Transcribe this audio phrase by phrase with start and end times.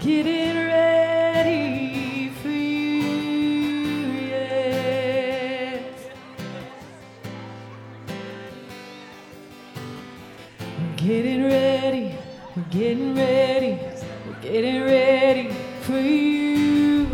[0.00, 3.82] Getting ready for you,
[4.28, 5.84] yes.
[10.78, 12.16] We're getting ready,
[12.56, 13.78] we're getting ready,
[14.26, 15.50] we're getting ready
[15.82, 17.08] for you.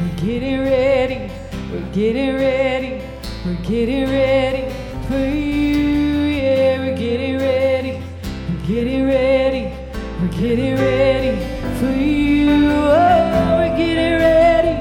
[0.00, 1.30] We're getting ready,
[1.72, 3.02] we're getting ready,
[3.44, 4.72] we're getting ready
[5.08, 6.78] for you, yeah.
[6.78, 8.02] We're getting ready,
[8.48, 9.72] we're getting ready,
[10.20, 11.49] we're getting ready
[11.80, 12.50] for you.
[12.68, 14.76] Oh, we're getting ready,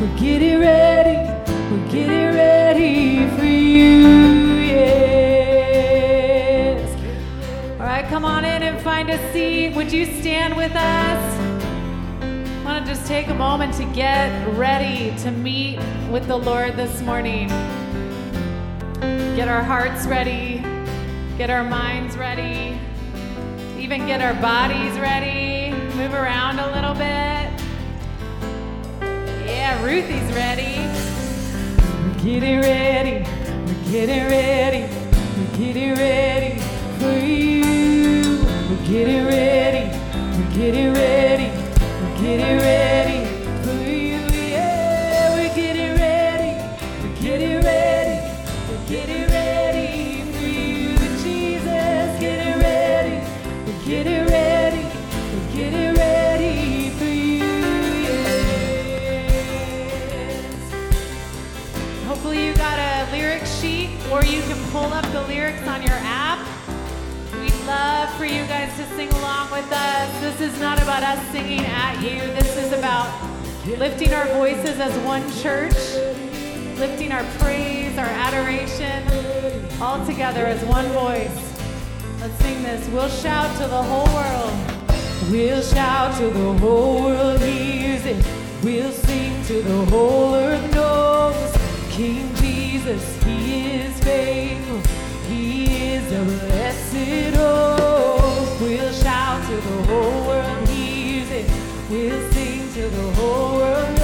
[0.00, 1.16] we're getting ready,
[1.68, 5.98] we're getting ready for you, yes.
[7.72, 9.74] All right, come on in and find a seat.
[9.74, 11.40] Would you stand with us?
[12.22, 16.76] I want to just take a moment to get ready to meet with the Lord
[16.76, 17.48] this morning.
[19.34, 20.62] Get our hearts ready,
[21.36, 22.78] get our minds ready,
[23.76, 25.73] even get our bodies ready.
[25.96, 27.52] Move around a little bit.
[29.46, 30.78] Yeah, Ruthie's ready.
[32.02, 33.24] We're getting ready,
[33.64, 34.92] we're getting ready,
[35.38, 36.58] we're getting ready
[36.98, 38.42] for you.
[38.68, 39.96] We're getting ready,
[40.36, 41.48] we're getting ready,
[42.02, 43.33] we're getting ready
[70.96, 73.10] about us singing at you, this is about
[73.66, 75.74] lifting our voices as one church,
[76.78, 79.02] lifting our praise, our adoration,
[79.82, 81.36] all together as one voice.
[82.20, 82.88] Let's sing this.
[82.90, 85.32] We'll shout to the whole world.
[85.32, 88.24] We'll shout till the whole world hears it.
[88.62, 91.56] We'll sing till the whole earth knows.
[91.90, 94.80] King Jesus, He is faithful.
[95.28, 98.60] He is a blessed hope.
[98.60, 100.63] We'll shout till the whole world.
[101.94, 104.03] We'll sing till the whole world knows.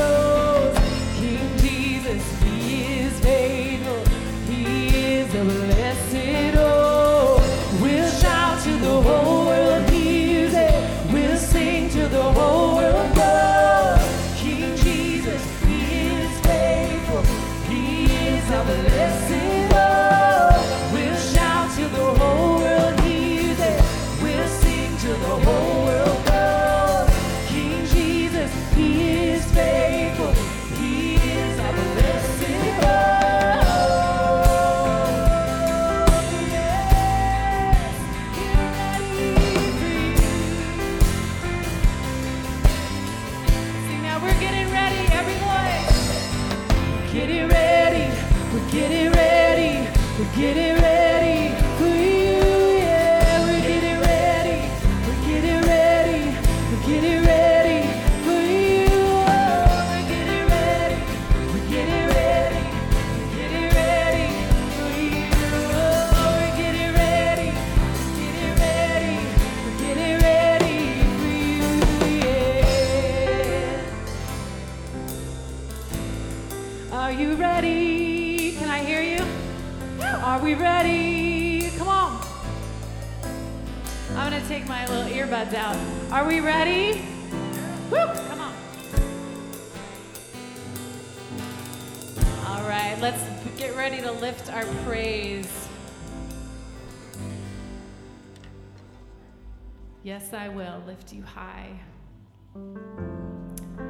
[100.21, 101.81] Yes, I will lift you high,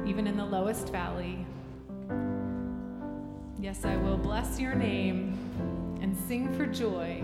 [0.05, 1.45] even in the lowest valley.
[3.59, 5.37] Yes, I will bless your name
[6.01, 7.21] and sing for joy,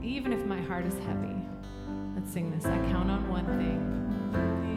[0.00, 1.34] even if my heart is heavy.
[2.14, 2.64] Let's sing this.
[2.66, 4.75] I count on one thing.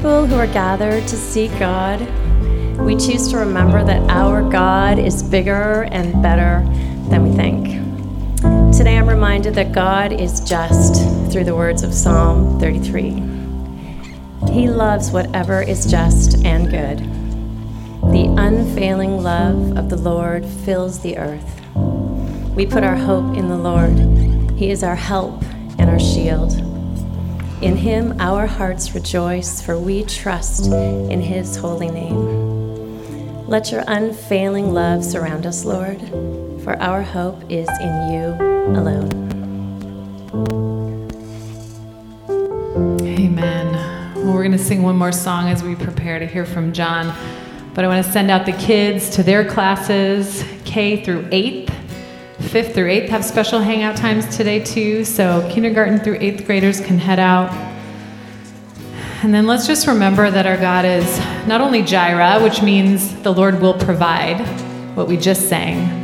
[0.00, 2.00] People who are gathered to seek God,
[2.78, 6.66] we choose to remember that our God is bigger and better
[7.10, 7.66] than we think.
[8.74, 13.10] Today I'm reminded that God is just through the words of Psalm 33.
[14.50, 17.00] He loves whatever is just and good.
[18.10, 21.60] The unfailing love of the Lord fills the earth.
[22.56, 23.98] We put our hope in the Lord.
[24.52, 25.42] He is our help
[25.78, 26.59] and our shield.
[27.62, 33.46] In him our hearts rejoice, for we trust in his holy name.
[33.46, 36.00] Let your unfailing love surround us, Lord,
[36.64, 38.34] for our hope is in you
[38.78, 39.10] alone.
[43.02, 44.14] Amen.
[44.14, 47.14] Well, we're going to sing one more song as we prepare to hear from John.
[47.74, 51.69] But I want to send out the kids to their classes, K through 8th.
[52.50, 55.04] Fifth through eighth have special hangout times today, too.
[55.04, 57.48] So kindergarten through eighth graders can head out.
[59.22, 63.32] And then let's just remember that our God is not only Jireh, which means the
[63.32, 64.40] Lord will provide,
[64.96, 66.02] what we just sang,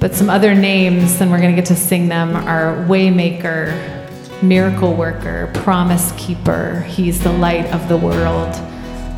[0.00, 4.94] but some other names, and we're going to get to sing them, are Waymaker, Miracle
[4.94, 6.80] Worker, Promise Keeper.
[6.88, 8.52] He's the light of the world.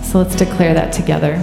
[0.04, 1.42] So let's declare that together.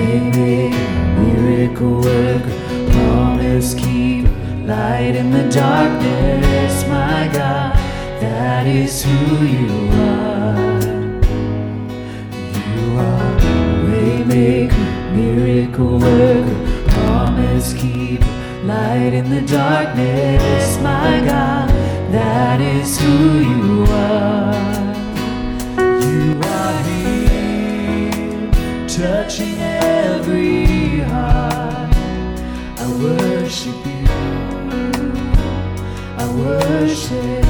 [0.00, 0.86] waymaker,
[1.18, 4.30] miracle worker, promise keeper,
[4.64, 7.74] light in the darkness, my God.
[8.20, 10.80] That is who you are.
[12.56, 13.36] You are
[13.88, 18.26] waymaker, miracle worker, promise keeper,
[18.64, 21.68] light in the darkness, my God.
[22.12, 24.89] That is who you are.
[29.00, 31.94] Touching every heart.
[32.76, 34.04] I worship you.
[36.18, 37.49] I worship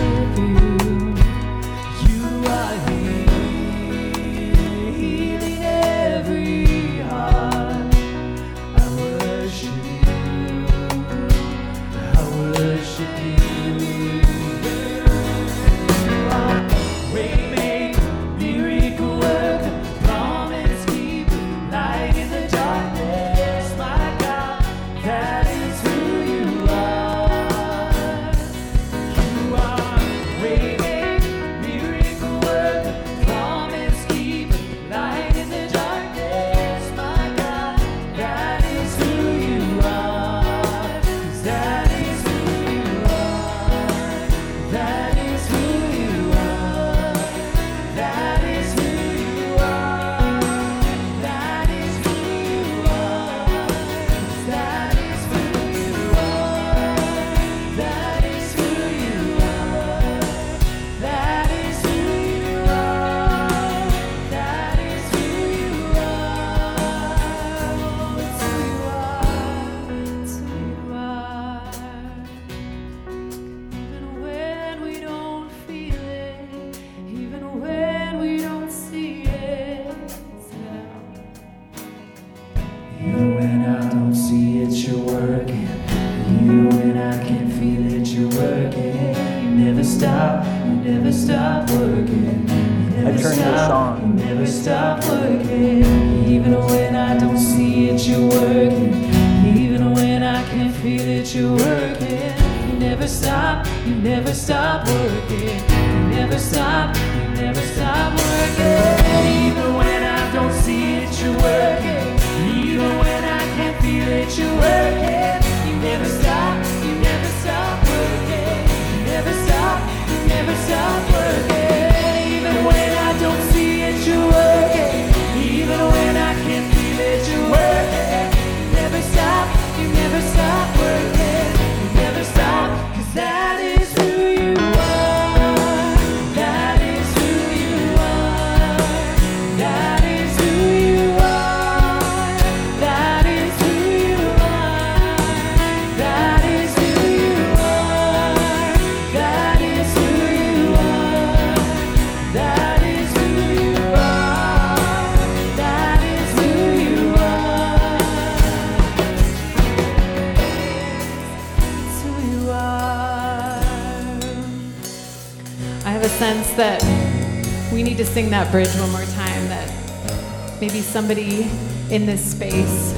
[168.13, 169.49] sing that bridge one more time.
[169.49, 171.51] That maybe somebody
[171.91, 172.95] in this space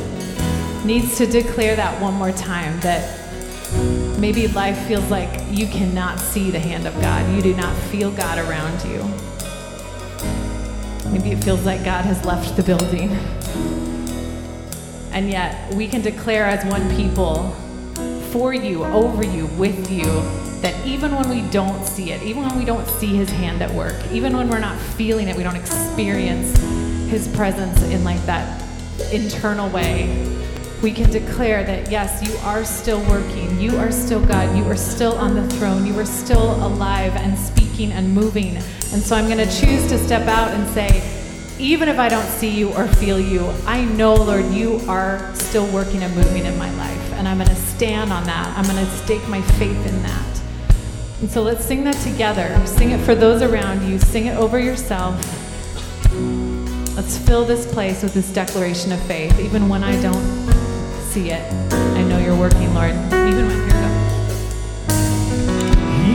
[0.84, 2.80] needs to declare that one more time.
[2.80, 3.20] That
[4.18, 8.10] maybe life feels like you cannot see the hand of God, you do not feel
[8.10, 9.02] God around you.
[11.10, 13.10] Maybe it feels like God has left the building.
[15.12, 17.50] And yet, we can declare as one people
[18.30, 20.06] for you, over you, with you,
[20.62, 23.70] that even when we don't see it, even when we don't see his hand at
[23.74, 26.56] work, even when we're not feeling it, we don't experience
[27.10, 28.62] his presence in like that
[29.12, 30.28] internal way,
[30.82, 34.76] we can declare that yes, you are still working, you are still God, you are
[34.76, 38.56] still on the throne, you are still alive and speaking and moving.
[38.56, 41.02] And so I'm going to choose to step out and say,
[41.58, 45.66] even if I don't see you or feel you, I know, Lord, you are still
[45.72, 47.12] working and moving in my life.
[47.12, 48.56] And I'm going to stand on that.
[48.56, 50.31] I'm going to stake my faith in that.
[51.22, 52.50] And so let's sing that together.
[52.66, 55.14] Sing it for those around you, sing it over yourself.
[56.96, 60.20] Let's fill this place with this declaration of faith, even when I don't
[61.12, 61.52] see it.
[61.72, 62.90] I know you're working, Lord.
[62.90, 63.82] Even when you're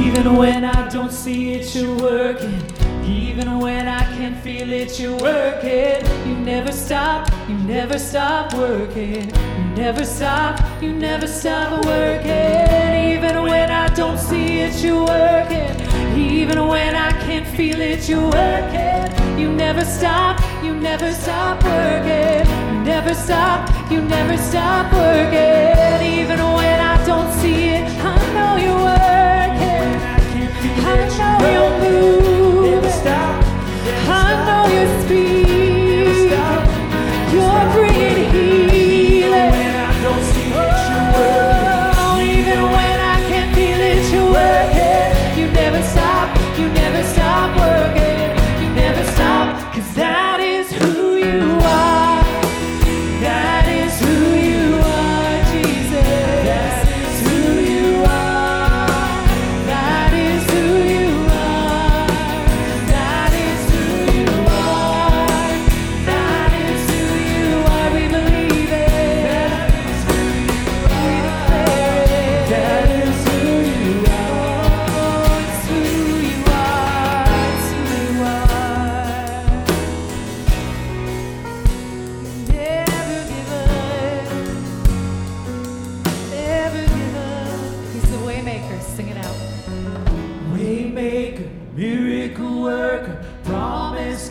[0.07, 2.61] Even when I don't see it, you're working.
[3.05, 6.05] Even when I can't feel it, you're working.
[6.27, 9.29] You never stop, you never stop working.
[9.29, 12.66] You never stop, you never stop working.
[14.67, 16.17] It, you're working.
[16.17, 19.39] Even when I can't feel it, you're working.
[19.39, 22.45] You never stop, you never stop working.
[22.73, 26.19] You never stop, you never stop working.
[26.19, 29.89] Even when I don't see it, I know you're working.
[30.85, 32.27] I know you're moving.
[34.09, 35.46] I know you speak.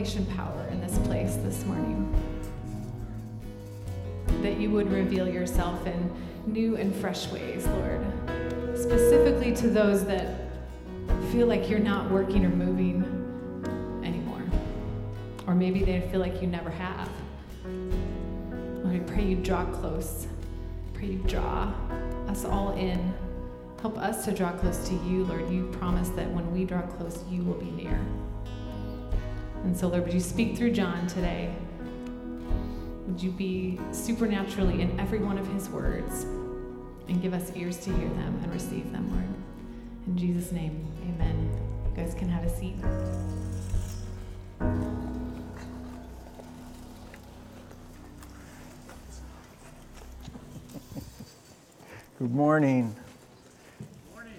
[0.00, 2.10] revelation power in this place this morning.
[4.40, 6.10] That you would reveal yourself in
[6.46, 8.00] new and fresh ways, Lord.
[8.74, 10.52] Specifically to those that
[11.30, 13.02] feel like you're not working or moving
[14.02, 14.42] anymore.
[15.46, 17.10] Or maybe they feel like you never have.
[18.82, 20.26] Lord, I pray you draw close.
[20.94, 21.74] Pray you draw
[22.26, 23.12] us all in.
[23.82, 25.50] Help us to draw close to you, Lord.
[25.50, 28.00] You promise that when we draw close, you will be near.
[29.64, 31.54] And so, Lord, would you speak through John today?
[33.06, 36.24] Would you be supernaturally in every one of his words
[37.08, 39.24] and give us ears to hear them and receive them, Lord?
[40.06, 41.50] In Jesus' name, amen.
[41.84, 42.76] You guys can have a seat.
[52.18, 52.94] Good morning.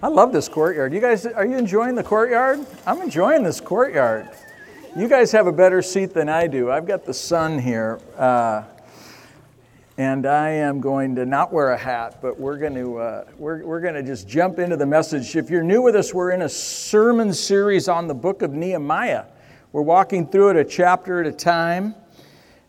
[0.02, 0.92] I love this courtyard.
[0.92, 2.64] You guys, are you enjoying the courtyard?
[2.86, 4.28] I'm enjoying this courtyard.
[4.94, 6.70] You guys have a better seat than I do.
[6.70, 8.64] I've got the sun here, uh,
[9.96, 13.64] and I am going to not wear a hat, but we're going to uh, we're,
[13.64, 15.34] we're going to just jump into the message.
[15.34, 19.24] If you're new with us, we're in a sermon series on the book of Nehemiah.
[19.72, 21.94] We're walking through it a chapter at a time.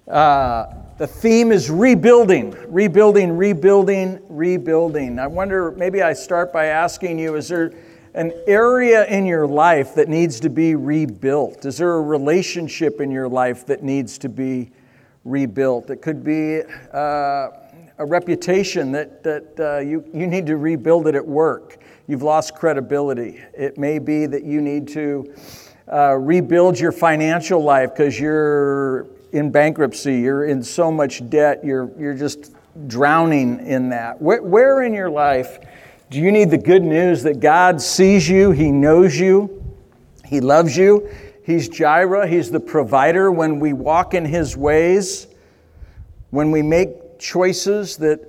[0.08, 5.20] Uh, the theme is rebuilding, rebuilding, rebuilding, rebuilding.
[5.20, 7.74] I wonder, maybe I start by asking you is there
[8.16, 11.66] an area in your life that needs to be rebuilt?
[11.66, 14.72] Is there a relationship in your life that needs to be
[15.24, 15.90] rebuilt?
[15.90, 16.62] It could be
[16.94, 17.50] uh,
[17.98, 21.80] a reputation that, that uh, you, you need to rebuild it at work.
[22.08, 23.42] you've lost credibility.
[23.54, 25.34] It may be that you need to
[25.92, 31.92] uh, rebuild your financial life because you're in bankruptcy, you're in so much debt, you're,
[31.98, 32.54] you're just
[32.88, 34.22] drowning in that.
[34.22, 35.60] Where, where in your life
[36.14, 39.66] do you need the good news that God sees you, He knows you,
[40.24, 41.10] He loves you?
[41.44, 45.26] He's Jireh, He's the provider when we walk in His ways,
[46.30, 48.20] when we make choices that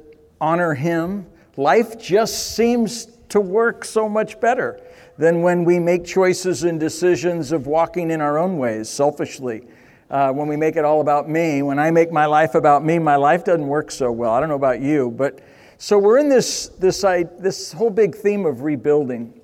[0.40, 1.26] honor Him.
[1.58, 4.80] Life just seems to work so much better
[5.18, 9.62] than when we make choices and decisions of walking in our own ways selfishly.
[10.08, 12.98] Uh, when we make it all about me, when I make my life about me,
[12.98, 14.32] my life doesn't work so well.
[14.32, 15.40] I don't know about you, but
[15.84, 19.38] so we're in this this this whole big theme of rebuilding,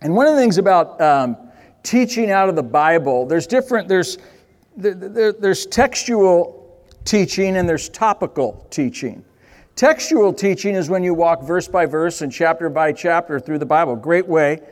[0.00, 1.36] and one of the things about um,
[1.82, 4.16] teaching out of the Bible, there's different there's
[4.74, 9.22] there, there, there's textual teaching and there's topical teaching.
[9.74, 13.66] Textual teaching is when you walk verse by verse and chapter by chapter through the
[13.66, 13.96] Bible.
[13.96, 14.62] Great way.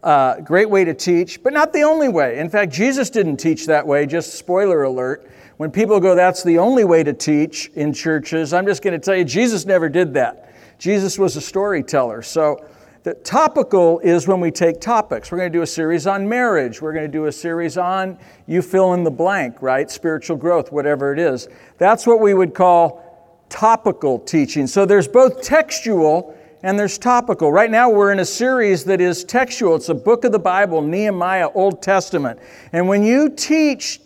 [0.00, 2.38] Uh, great way to teach, but not the only way.
[2.38, 5.28] In fact, Jesus didn't teach that way, just spoiler alert.
[5.56, 8.98] When people go, that's the only way to teach in churches, I'm just going to
[8.98, 10.52] tell you, Jesus never did that.
[10.78, 12.22] Jesus was a storyteller.
[12.22, 12.64] So,
[13.04, 15.30] the topical is when we take topics.
[15.30, 16.82] We're going to do a series on marriage.
[16.82, 19.88] We're going to do a series on you fill in the blank, right?
[19.88, 21.48] Spiritual growth, whatever it is.
[21.78, 24.66] That's what we would call topical teaching.
[24.66, 27.52] So there's both textual and there's topical.
[27.52, 29.76] Right now, we're in a series that is textual.
[29.76, 32.40] It's a book of the Bible, Nehemiah, Old Testament.
[32.72, 34.00] And when you teach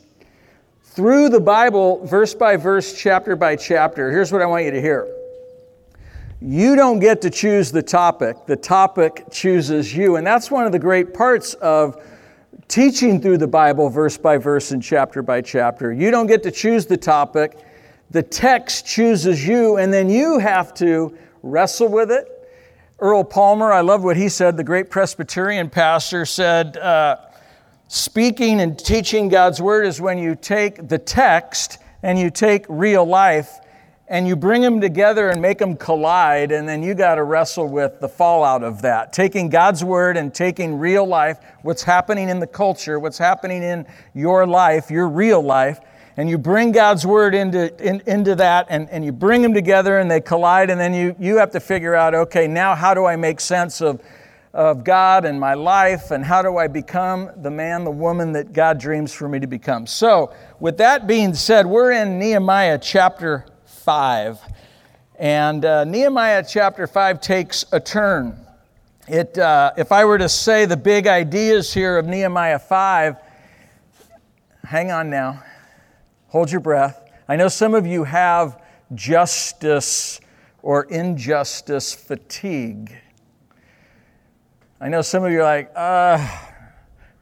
[1.00, 4.82] through the Bible, verse by verse, chapter by chapter, here's what I want you to
[4.82, 5.08] hear.
[6.42, 10.16] You don't get to choose the topic, the topic chooses you.
[10.16, 12.06] And that's one of the great parts of
[12.68, 15.90] teaching through the Bible, verse by verse and chapter by chapter.
[15.90, 17.56] You don't get to choose the topic,
[18.10, 22.28] the text chooses you, and then you have to wrestle with it.
[22.98, 27.16] Earl Palmer, I love what he said, the great Presbyterian pastor said, uh,
[27.90, 33.04] speaking and teaching God's word is when you take the text and you take real
[33.04, 33.58] life
[34.06, 37.66] and you bring them together and make them collide, and then you got to wrestle
[37.68, 39.12] with the fallout of that.
[39.12, 43.84] Taking God's word and taking real life, what's happening in the culture, what's happening in
[44.14, 45.80] your life, your real life,
[46.16, 49.98] and you bring God's word into, in, into that, and, and you bring them together
[49.98, 53.04] and they collide, and then you, you have to figure out okay, now how do
[53.04, 54.00] I make sense of,
[54.52, 58.52] of God and my life, and how do I become the man, the woman that
[58.52, 59.86] God dreams for me to become?
[59.86, 64.40] So, with that being said, we're in Nehemiah chapter 5.
[65.18, 68.44] And uh, Nehemiah chapter 5 takes a turn.
[69.06, 73.16] It, uh, if I were to say the big ideas here of Nehemiah 5,
[74.64, 75.42] hang on now,
[76.28, 77.10] hold your breath.
[77.28, 78.62] I know some of you have
[78.94, 80.20] justice
[80.62, 82.96] or injustice fatigue.
[84.82, 86.16] I know some of you are like, uh,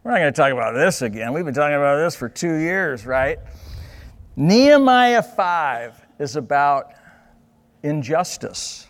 [0.05, 1.33] we're not going to talk about this again.
[1.33, 3.41] We've been talking about this for two years, right?
[4.37, 6.93] Nehemiah 5 is about
[7.83, 8.87] injustice.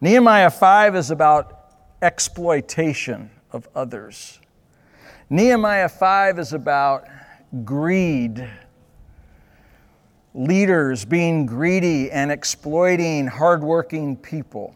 [0.00, 1.68] Nehemiah 5 is about
[2.02, 4.40] exploitation of others.
[5.30, 7.06] Nehemiah 5 is about
[7.64, 8.50] greed.
[10.34, 14.74] Leaders being greedy and exploiting hardworking people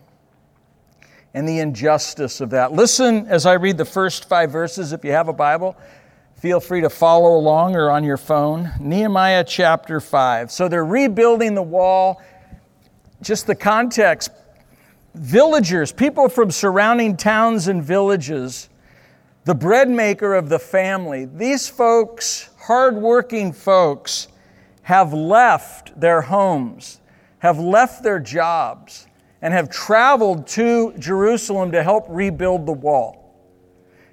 [1.36, 2.72] and the injustice of that.
[2.72, 5.76] Listen as I read the first five verses if you have a Bible.
[6.36, 8.72] Feel free to follow along or on your phone.
[8.80, 10.50] Nehemiah chapter 5.
[10.50, 12.22] So they're rebuilding the wall.
[13.20, 14.30] Just the context
[15.14, 18.70] villagers, people from surrounding towns and villages,
[19.44, 24.28] the bread maker of the family, these folks, hardworking folks,
[24.82, 26.98] have left their homes,
[27.40, 29.06] have left their jobs,
[29.46, 33.32] and have traveled to Jerusalem to help rebuild the wall.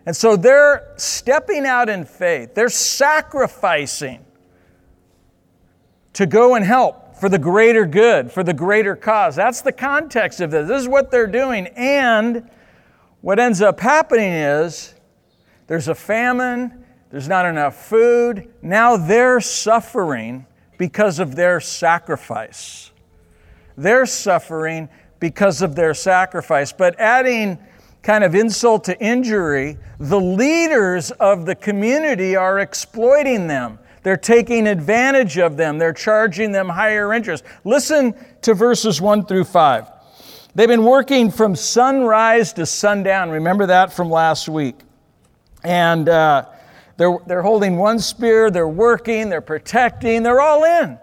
[0.06, 4.24] And so they're stepping out in faith, they're sacrificing
[6.14, 9.36] to go and help for the greater good, for the greater cause.
[9.36, 10.68] That's the context of this.
[10.68, 11.66] This is what they're doing.
[11.66, 12.48] And
[13.22, 14.94] what ends up happening is
[15.66, 18.54] there's a famine, there's not enough food.
[18.62, 20.46] Now they're suffering
[20.78, 22.92] because of their sacrifice.
[23.76, 24.90] They're suffering
[25.24, 26.74] because of their sacrifice.
[26.74, 27.58] But adding
[28.02, 33.80] kind of insult to injury, the leaders of the community are exploiting them.
[34.02, 35.78] They're taking advantage of them.
[35.78, 37.46] They're charging them higher interest.
[37.64, 39.88] Listen to verses 1 through 5.
[40.56, 43.30] They've been working from sunrise to sundown.
[43.30, 44.76] Remember that from last week.
[45.64, 46.48] And uh,
[46.98, 51.00] they're, they're holding one spear, they're working, they're protecting, they're all in.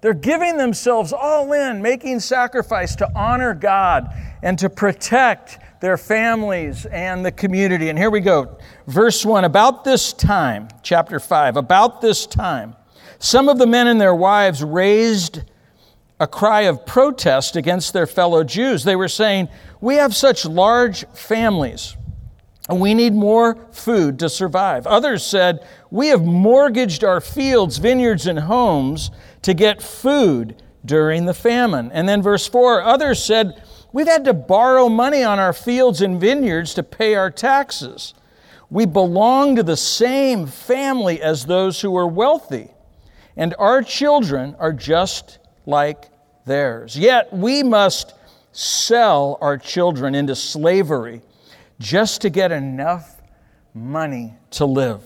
[0.00, 4.10] They're giving themselves all in, making sacrifice to honor God
[4.42, 7.88] and to protect their families and the community.
[7.88, 8.58] And here we go.
[8.86, 12.76] Verse 1 About this time, chapter 5, about this time,
[13.18, 15.42] some of the men and their wives raised
[16.18, 18.84] a cry of protest against their fellow Jews.
[18.84, 19.48] They were saying,
[19.80, 21.96] We have such large families.
[22.70, 24.86] And we need more food to survive.
[24.86, 29.10] Others said, We have mortgaged our fields, vineyards, and homes
[29.42, 31.90] to get food during the famine.
[31.90, 33.60] And then verse 4 others said,
[33.92, 38.14] We've had to borrow money on our fields and vineyards to pay our taxes.
[38.70, 42.70] We belong to the same family as those who are wealthy,
[43.36, 46.08] and our children are just like
[46.44, 46.96] theirs.
[46.96, 48.14] Yet we must
[48.52, 51.22] sell our children into slavery
[51.80, 53.20] just to get enough
[53.74, 55.02] money to live.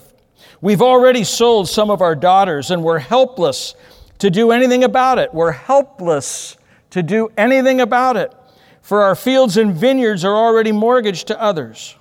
[0.60, 3.74] We've already sold some of our daughters, and we're helpless
[4.18, 5.32] to do anything about it.
[5.32, 6.58] We're helpless
[6.90, 8.34] to do anything about it
[8.84, 11.96] for our fields and vineyards are already mortgaged to others.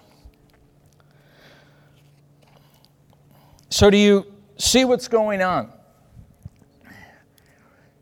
[3.70, 4.26] So, do you
[4.58, 5.72] see what's going on?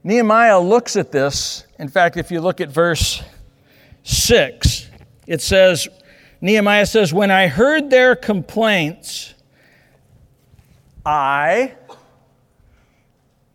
[0.03, 1.67] Nehemiah looks at this.
[1.77, 3.21] In fact, if you look at verse
[4.01, 4.89] 6,
[5.27, 5.87] it says,
[6.41, 9.35] Nehemiah says, When I heard their complaints,
[11.05, 11.75] I.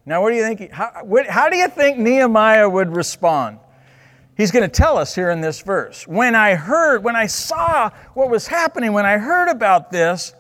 [0.04, 0.70] Now, what do you think?
[0.70, 3.58] How, what, how do you think Nehemiah would respond?
[4.36, 6.06] He's going to tell us here in this verse.
[6.06, 10.34] When I heard, when I saw what was happening, when I heard about this,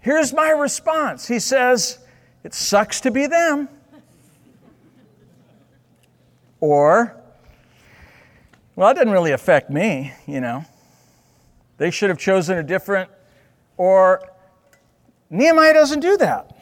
[0.00, 1.28] here's my response.
[1.28, 1.98] He says,
[2.42, 3.68] It sucks to be them.
[6.58, 7.16] Or,
[8.74, 10.64] well, it didn't really affect me, you know.
[11.80, 13.10] They should have chosen a different,
[13.78, 14.30] or
[15.30, 16.54] Nehemiah doesn't do that.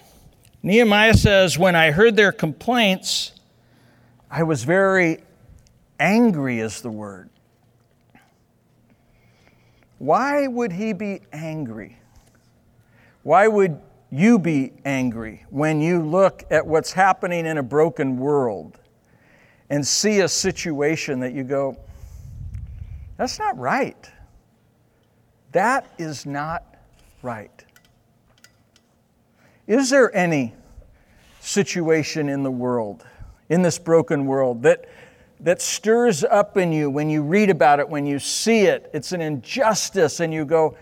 [0.63, 3.33] Nehemiah says, When I heard their complaints,
[4.31, 5.23] I was very
[6.01, 7.29] Angry is the word.
[9.99, 11.99] Why would he be angry?
[13.25, 18.79] Why would you be angry when you look at what's happening in a broken world
[19.69, 21.77] and see a situation that you go,
[23.17, 24.09] that's not right?
[25.53, 26.77] That is not
[27.23, 27.65] right.
[29.67, 30.55] Is there any
[31.41, 33.05] situation in the world,
[33.49, 34.87] in this broken world, that
[35.41, 38.91] that stirs up in you when you read about it, when you see it.
[38.93, 40.77] It's an injustice, and you go,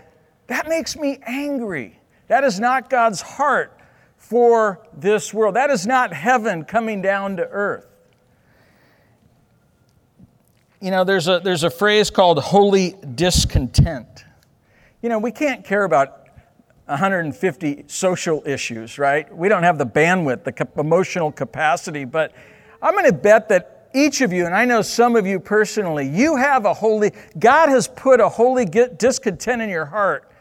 [0.47, 1.99] that makes me angry.
[2.27, 3.79] That is not God's heart
[4.17, 5.55] for this world.
[5.55, 7.85] That is not heaven coming down to earth.
[10.81, 14.25] You know, there's a, there's a phrase called holy discontent.
[15.01, 16.27] You know, we can't care about
[16.85, 19.35] 150 social issues, right?
[19.35, 22.33] We don't have the bandwidth, the emotional capacity, but
[22.81, 26.07] I'm going to bet that each of you, and I know some of you personally,
[26.07, 30.31] you have a holy, God has put a holy discontent in your heart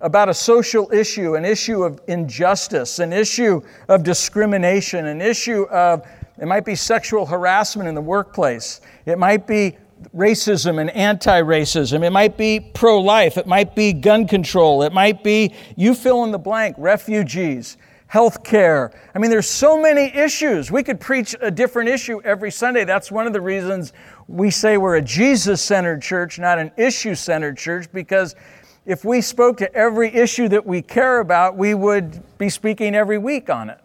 [0.00, 6.04] about a social issue, an issue of injustice, an issue of discrimination, an issue of,
[6.38, 9.76] it might be sexual harassment in the workplace, it might be
[10.12, 14.92] racism and anti racism, it might be pro life, it might be gun control, it
[14.92, 17.76] might be, you fill in the blank, refugees
[18.14, 18.92] health care.
[19.12, 20.70] I mean, there's so many issues.
[20.70, 22.84] We could preach a different issue every Sunday.
[22.84, 23.92] That's one of the reasons
[24.28, 28.36] we say we're a Jesus centered church, not an issue centered church, because
[28.86, 33.18] if we spoke to every issue that we care about, we would be speaking every
[33.18, 33.80] week on it.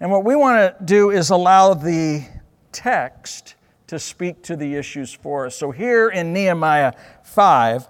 [0.00, 2.24] And what we want to do is allow the
[2.72, 3.56] text
[3.92, 5.56] to speak to the issues for us.
[5.56, 7.88] So here in Nehemiah 5,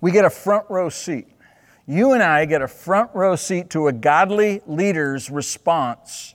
[0.00, 1.28] we get a front row seat
[1.86, 6.34] you and I get a front row seat to a godly leader's response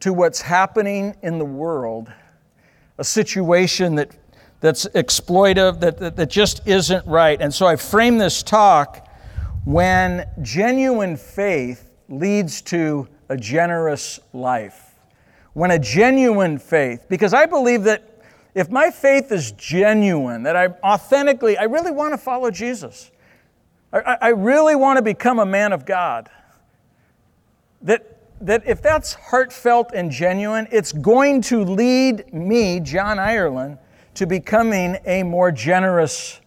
[0.00, 2.12] to what's happening in the world,
[2.98, 4.16] a situation that,
[4.60, 7.40] that's exploitive, that, that, that just isn't right.
[7.40, 9.08] And so I frame this talk
[9.64, 14.89] when genuine faith leads to a generous life.
[15.52, 18.10] When a genuine faith, because I believe that
[18.54, 23.10] if my faith is genuine, that I authentically, I really want to follow Jesus.
[23.92, 26.30] I, I really want to become a man of God.
[27.82, 33.78] That, that if that's heartfelt and genuine, it's going to lead me, John Ireland,
[34.14, 36.40] to becoming a more generous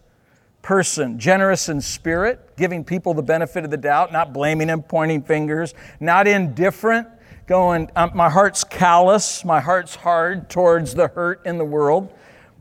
[0.62, 5.22] person, generous in spirit, giving people the benefit of the doubt, not blaming them, pointing
[5.22, 7.06] fingers, not indifferent,
[7.46, 12.12] going, um, my heart's callous, my heart's hard towards the hurt in the world,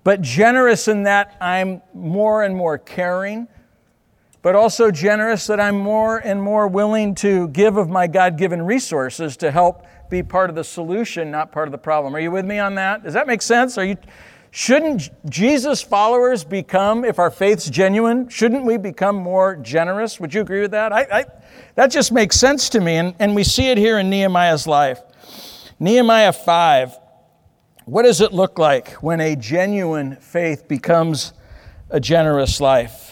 [0.04, 3.48] but generous in that I'm more and more caring,
[4.41, 8.62] but also generous that I'm more and more willing to give of my God given
[8.62, 12.13] resources to help be part of the solution, not part of the problem.
[12.15, 13.04] Are you with me on that?
[13.04, 13.78] Does that make sense?
[13.78, 13.96] Are you
[14.56, 20.20] Shouldn't Jesus followers become, if our faith's genuine, shouldn't we become more generous?
[20.20, 20.94] Would you agree with that?
[20.94, 21.26] I, I,
[21.74, 25.02] that just makes sense to me, and, and we see it here in Nehemiah's life.
[25.80, 26.96] Nehemiah 5,
[27.86, 31.34] what does it look like when a genuine faith becomes
[31.89, 33.12] a generous life?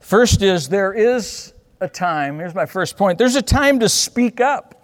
[0.00, 4.42] First is there is a time, here's my first point there's a time to speak
[4.42, 4.74] up.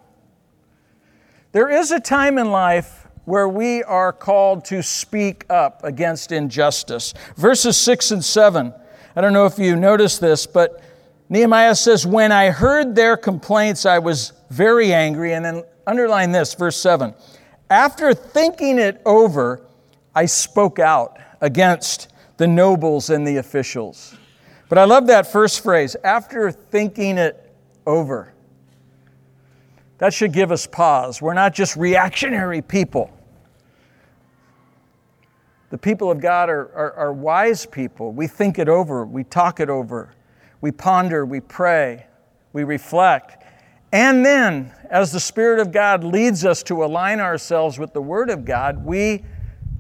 [1.53, 7.15] There is a time in life where we are called to speak up against injustice.
[7.37, 8.75] Verses 6 and 7.
[9.15, 10.83] I don't know if you noticed this, but
[11.29, 15.35] Nehemiah says, When I heard their complaints, I was very angry.
[15.35, 17.15] And then underline this, verse 7.
[17.71, 19.63] After thinking it over,
[20.15, 24.17] I spoke out against the nobles and the officials.
[24.69, 27.55] But I love that first phrase, after thinking it
[27.87, 28.33] over.
[30.03, 31.23] That should give us pause.
[31.23, 33.09] We're not just reactionary people.
[35.71, 38.11] The people of God are, are, are, wise people.
[38.11, 40.13] We think it over, we talk it over,
[40.61, 42.07] we ponder, we pray,
[42.53, 43.45] we reflect.
[43.93, 48.29] And then, as the Spirit of God leads us to align ourselves with the Word
[48.29, 49.23] of God, we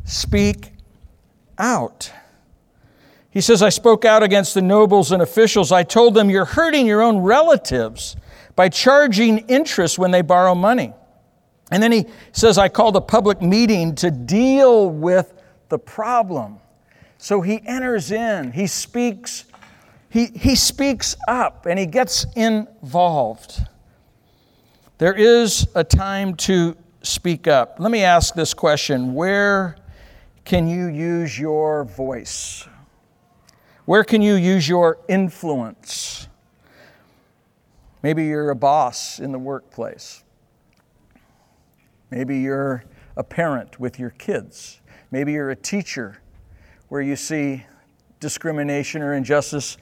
[0.05, 0.71] speak
[1.59, 2.13] out.
[3.29, 5.73] He says, I spoke out against the nobles and officials.
[5.73, 8.15] I told them, You're hurting your own relatives
[8.57, 10.93] by charging interest when they borrow money.
[11.71, 15.33] And then he says, I called a public meeting to deal with
[15.71, 16.59] the problem.
[17.17, 19.47] So he enters in, he speaks,
[20.11, 23.65] he, he speaks up, and he gets involved.
[24.99, 27.77] There is a time to speak up.
[27.79, 29.77] Let me ask this question Where
[30.45, 32.69] can you use your voice?
[33.85, 36.29] Where can you use your influence?
[38.03, 40.25] Maybe you're a boss in the workplace.
[42.11, 42.85] Maybe you're
[43.17, 44.81] a parent with your kids.
[45.11, 46.19] Maybe you're a teacher
[46.89, 47.65] where you see
[48.21, 49.77] discrimination or injustice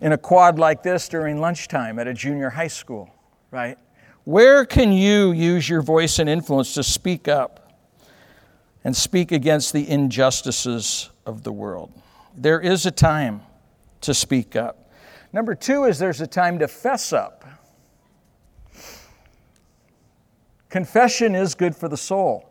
[0.00, 3.08] in a quad like this during lunchtime at a junior high school,
[3.50, 3.78] right?
[4.24, 7.72] Where can you use your voice and influence to speak up
[8.84, 11.92] and speak against the injustices of the world?
[12.36, 13.42] There is a time
[14.02, 14.90] to speak up.
[15.32, 17.41] Number two is there's a time to fess up.
[20.72, 22.48] Confession is good for the soul.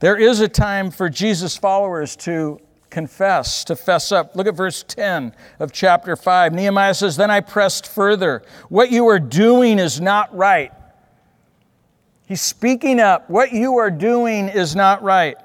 [0.00, 4.34] There is a time for Jesus' followers to confess, to fess up.
[4.34, 6.52] Look at verse 10 of chapter 5.
[6.52, 8.42] Nehemiah says, Then I pressed further.
[8.70, 10.72] What you are doing is not right.
[12.26, 13.30] He's speaking up.
[13.30, 15.36] What you are doing is not right.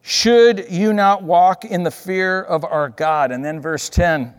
[0.00, 3.30] Should you not walk in the fear of our God?
[3.30, 4.32] And then verse 10,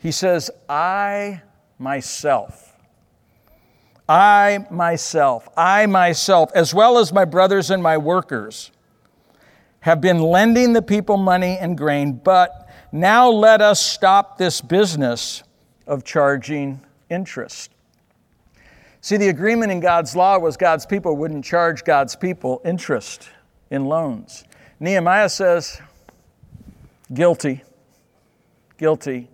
[0.00, 1.42] he says, I
[1.78, 2.65] myself
[4.08, 8.70] I myself, I myself, as well as my brothers and my workers,
[9.80, 15.42] have been lending the people money and grain, but now let us stop this business
[15.86, 17.70] of charging interest.
[19.00, 23.28] See, the agreement in God's law was God's people wouldn't charge God's people interest
[23.70, 24.44] in loans.
[24.80, 25.80] Nehemiah says,
[27.14, 27.62] guilty,
[28.78, 29.28] guilty.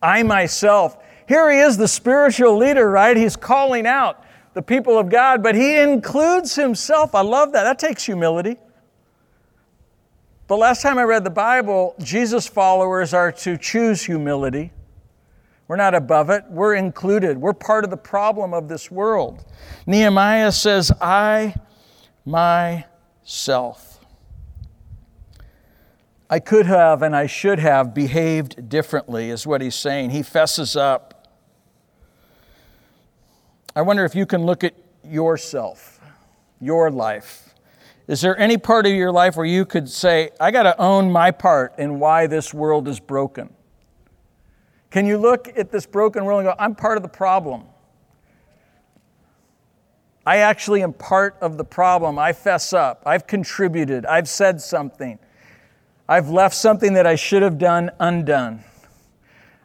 [0.00, 0.96] I myself
[1.28, 3.14] here he is, the spiritual leader, right?
[3.14, 4.24] He's calling out
[4.54, 7.14] the people of God, but he includes himself.
[7.14, 7.64] I love that.
[7.64, 8.56] That takes humility.
[10.46, 14.72] But last time I read the Bible, Jesus' followers are to choose humility.
[15.68, 17.36] We're not above it, we're included.
[17.36, 19.44] We're part of the problem of this world.
[19.86, 21.54] Nehemiah says, I
[22.24, 24.00] myself.
[26.30, 30.10] I could have and I should have behaved differently, is what he's saying.
[30.10, 31.17] He fesses up.
[33.78, 34.74] I wonder if you can look at
[35.04, 36.00] yourself,
[36.60, 37.54] your life.
[38.08, 41.12] Is there any part of your life where you could say, I got to own
[41.12, 43.54] my part in why this world is broken?
[44.90, 47.66] Can you look at this broken world and go, I'm part of the problem?
[50.26, 52.18] I actually am part of the problem.
[52.18, 53.04] I fess up.
[53.06, 54.04] I've contributed.
[54.06, 55.20] I've said something.
[56.08, 58.64] I've left something that I should have done undone.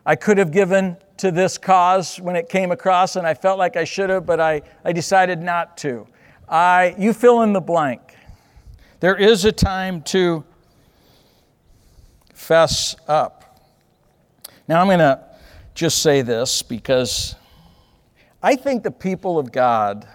[0.05, 3.77] I could have given to this cause when it came across, and I felt like
[3.77, 6.05] I should have, but I, I decided not to.
[6.49, 8.01] I, you fill in the blank.
[8.99, 10.43] There is a time to
[12.33, 13.65] fess up.
[14.67, 15.23] Now, I'm going to
[15.73, 17.35] just say this because
[18.41, 20.05] I think the people of God,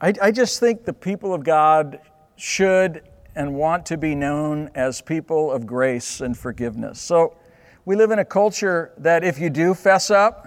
[0.00, 2.00] I, I just think the people of God
[2.34, 3.02] should
[3.38, 7.00] and want to be known as people of grace and forgiveness.
[7.00, 7.36] So
[7.84, 10.46] we live in a culture that if you do fess up,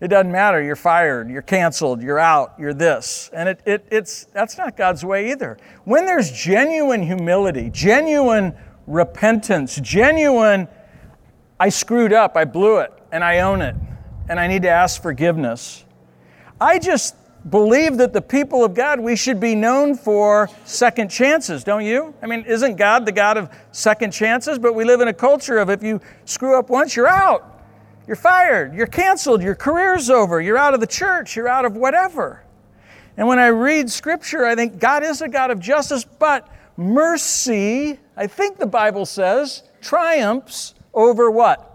[0.00, 0.62] It doesn't matter.
[0.62, 3.30] You're fired, you're canceled, you're out, you're this.
[3.32, 5.56] And it, it, it's, that's not God's way either.
[5.84, 8.54] When there's genuine humility, genuine
[8.86, 10.68] repentance, genuine,
[11.58, 13.74] I screwed up, I blew it, and I own it,
[14.28, 15.84] and I need to ask forgiveness.
[16.60, 17.16] I just
[17.50, 22.14] believe that the people of God, we should be known for second chances, don't you?
[22.22, 24.58] I mean, isn't God the God of second chances?
[24.58, 27.52] But we live in a culture of if you screw up once, you're out.
[28.06, 31.76] You're fired, you're canceled, your career's over, you're out of the church, you're out of
[31.76, 32.44] whatever.
[33.16, 37.98] And when I read scripture, I think God is a God of justice, but mercy,
[38.16, 41.72] I think the Bible says, triumphs over what?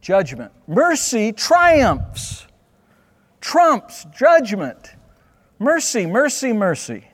[0.00, 0.50] Judgment.
[0.66, 2.45] Mercy triumphs,
[3.46, 4.96] trumps judgment.
[5.60, 7.06] Mercy, mercy, mercy.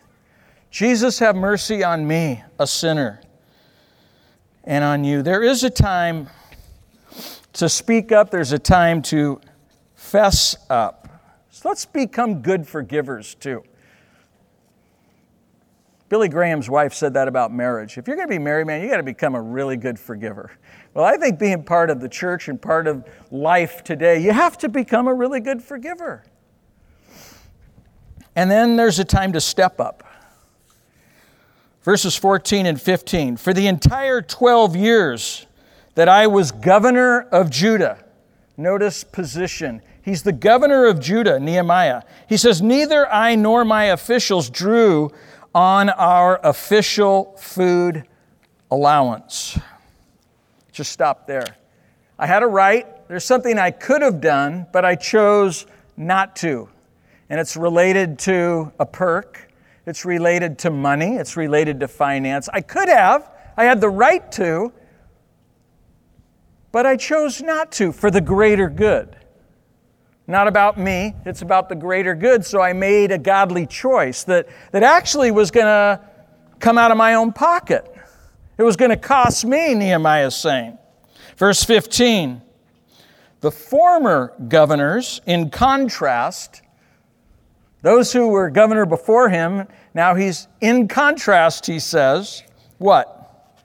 [0.70, 3.20] Jesus, have mercy on me, a sinner,
[4.64, 5.22] and on you.
[5.22, 6.30] There is a time
[7.52, 9.42] to speak up, there's a time to
[9.94, 11.06] fess up.
[11.50, 13.62] So let's become good forgivers too.
[16.08, 17.98] Billy Graham's wife said that about marriage.
[17.98, 20.50] If you're going to be married, man, you got to become a really good forgiver.
[20.94, 24.58] Well, I think being part of the church and part of life today, you have
[24.58, 26.22] to become a really good forgiver.
[28.36, 30.04] And then there's a time to step up.
[31.82, 33.36] Verses 14 and 15.
[33.36, 35.46] For the entire 12 years
[35.94, 38.04] that I was governor of Judah,
[38.56, 39.82] notice position.
[40.02, 42.02] He's the governor of Judah, Nehemiah.
[42.28, 45.10] He says, Neither I nor my officials drew
[45.54, 48.06] on our official food
[48.70, 49.58] allowance.
[50.72, 51.56] Just stop there.
[52.18, 52.86] I had a right.
[53.08, 55.66] There's something I could have done, but I chose
[55.96, 56.68] not to.
[57.28, 59.50] And it's related to a perk,
[59.86, 62.48] it's related to money, it's related to finance.
[62.52, 64.72] I could have, I had the right to,
[66.72, 69.16] but I chose not to for the greater good.
[70.26, 72.44] Not about me, it's about the greater good.
[72.44, 76.00] So I made a godly choice that, that actually was going to
[76.60, 77.91] come out of my own pocket.
[78.62, 80.78] It was going to cost me, Nehemiah is saying.
[81.36, 82.40] Verse 15
[83.40, 86.62] The former governors, in contrast,
[87.80, 92.44] those who were governor before him, now he's in contrast, he says,
[92.78, 93.58] what?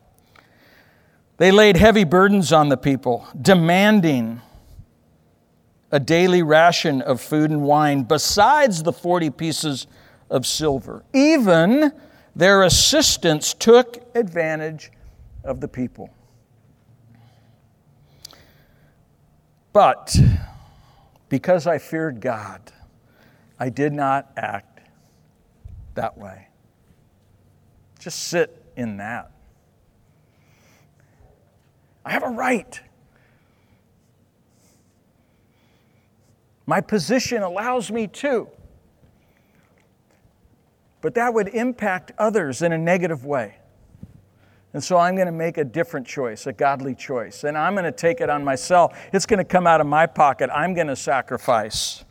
[1.37, 4.41] They laid heavy burdens on the people, demanding
[5.91, 9.85] a daily ration of food and wine besides the 40 pieces
[10.31, 11.03] of silver.
[11.13, 11.93] Even
[12.37, 14.91] their assistants took advantage
[15.43, 16.11] of the people.
[19.73, 20.15] But
[21.29, 22.61] because I feared God,
[23.59, 24.81] I did not act
[25.95, 26.47] that way.
[27.97, 29.31] Just sit in that.
[32.05, 32.79] I have a right.
[36.67, 38.47] My position allows me to.
[41.07, 43.55] But that would impact others in a negative way.
[44.73, 47.45] And so I'm going to make a different choice, a godly choice.
[47.45, 48.99] And I'm going to take it on myself.
[49.13, 50.49] It's going to come out of my pocket.
[50.53, 52.03] I'm going to sacrifice.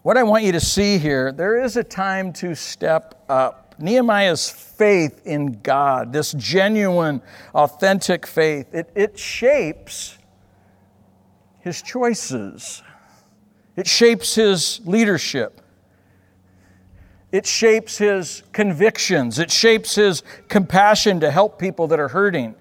[0.00, 3.74] What I want you to see here, there is a time to step up.
[3.78, 7.20] Nehemiah's faith in God, this genuine,
[7.54, 10.16] authentic faith, it, it shapes
[11.60, 12.82] his choices,
[13.76, 15.58] it shapes his leadership.
[17.32, 19.38] It shapes his convictions.
[19.38, 22.54] It shapes his compassion to help people that are hurting.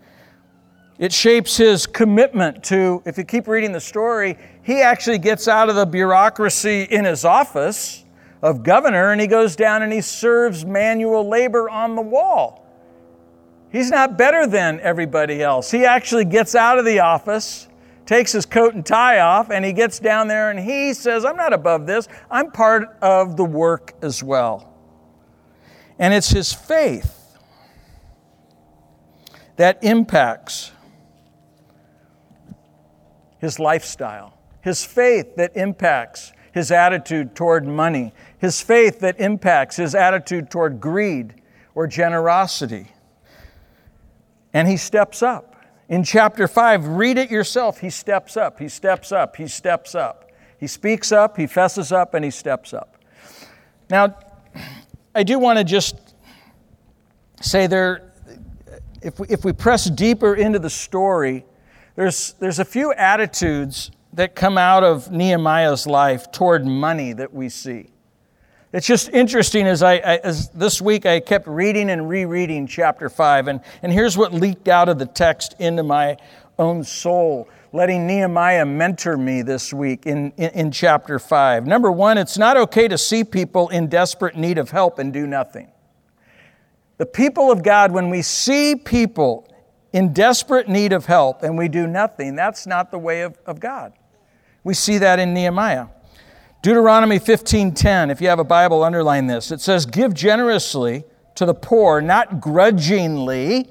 [0.97, 5.67] It shapes his commitment to, if you keep reading the story, he actually gets out
[5.67, 8.05] of the bureaucracy in his office
[8.41, 12.65] of governor and he goes down and he serves manual labor on the wall.
[13.71, 15.71] He's not better than everybody else.
[15.71, 17.67] He actually gets out of the office
[18.11, 21.37] takes his coat and tie off, and he gets down there and he says, I'm
[21.37, 22.09] not above this.
[22.29, 24.77] I'm part of the work as well.
[25.97, 27.37] And it's his faith
[29.55, 30.73] that impacts
[33.39, 39.95] his lifestyle, his faith that impacts his attitude toward money, his faith that impacts his
[39.95, 41.35] attitude toward greed
[41.75, 42.91] or generosity.
[44.51, 45.50] And he steps up.
[45.91, 47.81] In chapter 5, read it yourself.
[47.81, 50.31] He steps up, he steps up, he steps up.
[50.57, 52.95] He speaks up, he fesses up, and he steps up.
[53.89, 54.15] Now,
[55.13, 56.15] I do want to just
[57.41, 58.13] say there,
[59.01, 61.43] if we, if we press deeper into the story,
[61.97, 67.49] there's, there's a few attitudes that come out of Nehemiah's life toward money that we
[67.49, 67.90] see.
[68.73, 73.09] It's just interesting as I, I, as this week I kept reading and rereading chapter
[73.09, 76.15] 5 and, and here's what leaked out of the text into my
[76.57, 77.49] own soul.
[77.73, 81.67] letting Nehemiah mentor me this week in, in, in chapter 5.
[81.67, 85.27] Number one, it's not okay to see people in desperate need of help and do
[85.27, 85.69] nothing.
[86.97, 89.53] The people of God, when we see people
[89.91, 93.59] in desperate need of help and we do nothing, that's not the way of, of
[93.59, 93.91] God.
[94.63, 95.87] We see that in Nehemiah.
[96.61, 99.51] Deuteronomy 15:10, if you have a Bible, underline this.
[99.51, 103.67] It says, Give generously to the poor, not grudgingly.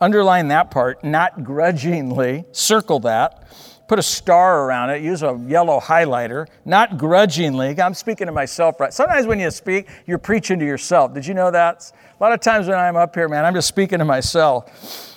[0.00, 2.44] Underline that part, not grudgingly.
[2.52, 3.42] Circle that.
[3.88, 5.02] Put a star around it.
[5.02, 6.46] Use a yellow highlighter.
[6.64, 7.80] Not grudgingly.
[7.80, 8.92] I'm speaking to myself, right?
[8.92, 11.12] Sometimes when you speak, you're preaching to yourself.
[11.12, 11.90] Did you know that?
[12.18, 15.16] A lot of times when I'm up here, man, I'm just speaking to myself.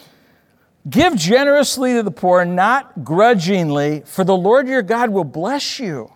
[0.89, 6.11] Give generously to the poor, not grudgingly, for the Lord your God will bless you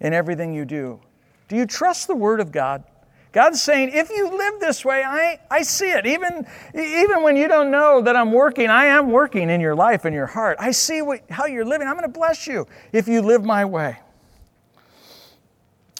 [0.00, 1.00] in everything you do.
[1.48, 2.84] Do you trust the Word of God?
[3.32, 6.06] God's saying, if you live this way, I, I see it.
[6.06, 10.06] Even, even when you don't know that I'm working, I am working in your life
[10.06, 10.56] and your heart.
[10.58, 11.86] I see what, how you're living.
[11.86, 13.98] I'm going to bless you if you live my way.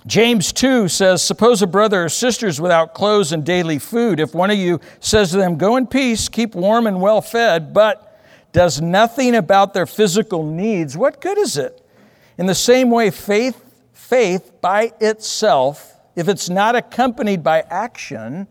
[0.06, 4.20] James 2 says, Suppose a brother or sister is without clothes and daily food.
[4.20, 7.74] If one of you says to them, Go in peace, keep warm and well fed,
[7.74, 8.18] but
[8.52, 11.86] does nothing about their physical needs, what good is it?
[12.38, 13.65] In the same way, faith,
[14.08, 18.46] faith by itself, if it's not accompanied by action,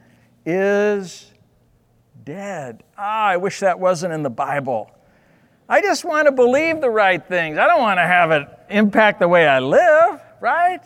[0.45, 1.32] is
[2.24, 2.84] dead.
[2.97, 4.91] Ah, I wish that wasn't in the Bible.
[5.70, 7.58] I just want to believe the right things.
[7.58, 10.82] I don't want to have it impact the way I live, right?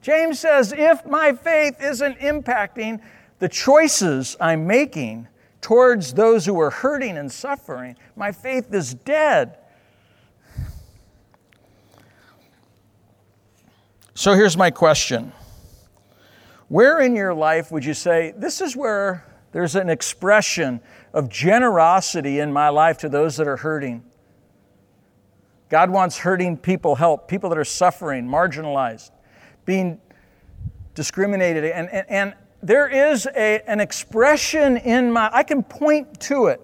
[0.00, 3.00] James says, if my faith isn't impacting
[3.40, 5.26] the choices I'm making
[5.60, 9.58] towards those who are hurting and suffering, my faith is dead.
[14.16, 15.32] So here's my question
[16.68, 20.80] Where in your life would you say, this is where there's an expression
[21.12, 24.04] of generosity in my life to those that are hurting?
[25.68, 29.10] God wants hurting people help, people that are suffering, marginalized
[29.64, 30.00] being
[30.94, 31.64] discriminated.
[31.64, 36.60] And, and, and there is a, an expression in my, I can point to it,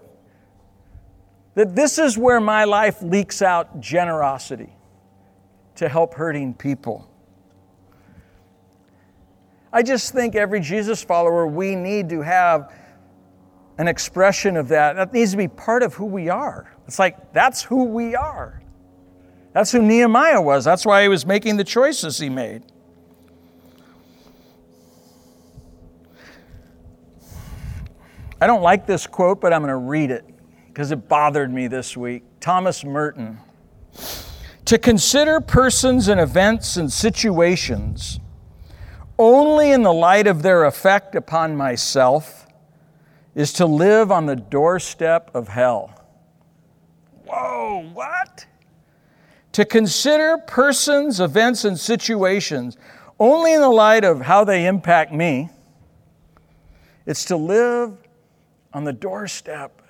[1.55, 4.72] that this is where my life leaks out generosity
[5.76, 7.09] to help hurting people.
[9.73, 12.73] I just think every Jesus follower, we need to have
[13.79, 14.97] an expression of that.
[14.97, 16.75] That needs to be part of who we are.
[16.87, 18.62] It's like, that's who we are.
[19.53, 20.64] That's who Nehemiah was.
[20.64, 22.62] That's why he was making the choices he made.
[28.41, 30.25] I don't like this quote, but I'm going to read it
[30.68, 32.23] because it bothered me this week.
[32.41, 33.39] Thomas Merton.
[34.64, 38.18] To consider persons and events and situations
[39.21, 42.47] only in the light of their effect upon myself
[43.35, 45.95] is to live on the doorstep of hell.
[47.27, 48.47] Whoa, what?
[49.53, 52.79] To consider persons, events, and situations
[53.18, 55.51] only in the light of how they impact me,
[57.05, 57.99] it's to live
[58.73, 59.83] on the doorstep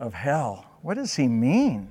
[0.00, 0.66] of hell.
[0.82, 1.90] What does he mean?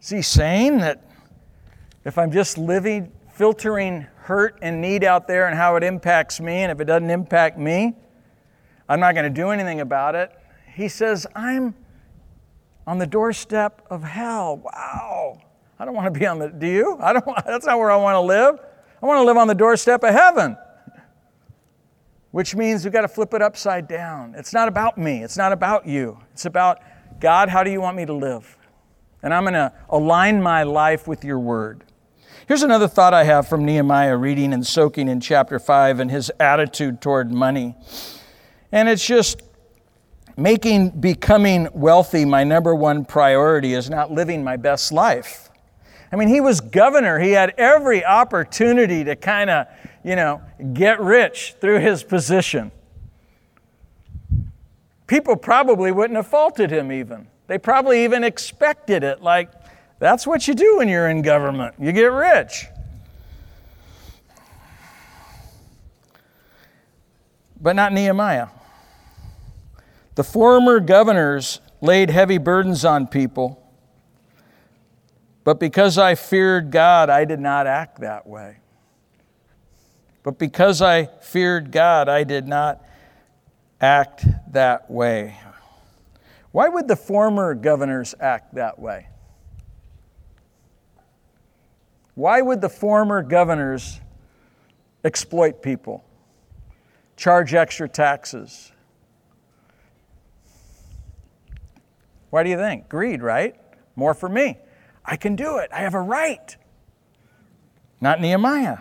[0.00, 1.07] Is he saying that
[2.04, 6.62] if I'm just living, filtering hurt and need out there and how it impacts me,
[6.62, 7.94] and if it doesn't impact me,
[8.88, 10.32] I'm not going to do anything about it?
[10.74, 11.74] He says, I'm
[12.86, 14.56] on the doorstep of hell.
[14.56, 15.40] Wow.
[15.78, 16.96] I don't want to be on the, do you?
[17.00, 18.58] I don't, that's not where I want to live.
[19.02, 20.56] I want to live on the doorstep of heaven
[22.30, 24.34] which means we've got to flip it upside down.
[24.36, 26.18] It's not about me, it's not about you.
[26.32, 26.80] It's about
[27.20, 28.56] God, how do you want me to live?
[29.22, 31.84] And I'm going to align my life with your word.
[32.48, 36.32] Here's another thought I have from Nehemiah reading and soaking in chapter 5 and his
[36.40, 37.74] attitude toward money.
[38.72, 39.42] And it's just
[40.34, 45.50] making becoming wealthy my number one priority is not living my best life.
[46.10, 47.18] I mean, he was governor.
[47.18, 49.66] He had every opportunity to kind of
[50.02, 50.40] you know,
[50.72, 52.72] get rich through his position.
[55.06, 57.26] People probably wouldn't have faulted him even.
[57.46, 59.50] They probably even expected it, like,
[59.98, 61.74] that's what you do when you're in government.
[61.78, 62.66] You get rich.
[67.60, 68.48] But not Nehemiah.
[70.14, 73.64] The former governors laid heavy burdens on people,
[75.44, 78.58] but because I feared God, I did not act that way.
[80.22, 82.84] But because I feared God, I did not
[83.80, 85.38] act that way.
[86.50, 89.08] Why would the former governors act that way?
[92.18, 94.00] Why would the former governors
[95.04, 96.04] exploit people,
[97.16, 98.72] charge extra taxes?
[102.30, 102.88] Why do you think?
[102.88, 103.54] Greed, right?
[103.94, 104.58] More for me.
[105.04, 105.70] I can do it.
[105.72, 106.56] I have a right.
[108.00, 108.78] Not Nehemiah.